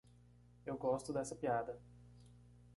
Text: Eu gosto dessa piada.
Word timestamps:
Eu 0.65 0.79
gosto 0.79 1.13
dessa 1.13 1.35
piada. 1.35 1.79